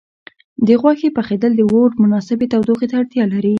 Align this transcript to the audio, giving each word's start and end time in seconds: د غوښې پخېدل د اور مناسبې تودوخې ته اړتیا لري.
د 0.67 0.69
غوښې 0.81 1.09
پخېدل 1.17 1.51
د 1.55 1.61
اور 1.73 1.89
مناسبې 2.03 2.45
تودوخې 2.51 2.87
ته 2.89 2.95
اړتیا 3.01 3.23
لري. 3.33 3.49